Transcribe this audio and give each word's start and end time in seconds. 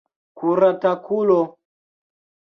Kuratakulo! 0.37 1.37